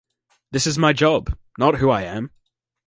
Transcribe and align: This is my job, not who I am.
This 0.51 0.65
is 0.65 0.79
my 0.79 0.93
job, 0.93 1.37
not 1.59 1.75
who 1.75 1.91
I 1.91 2.01
am. 2.01 2.31